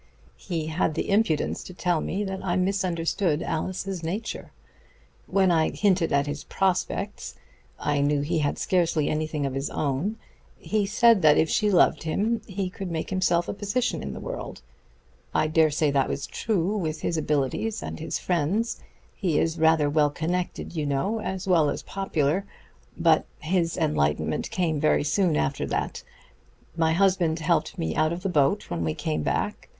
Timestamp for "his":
6.25-6.43, 9.53-9.69, 17.01-17.15, 17.99-18.17, 23.37-23.77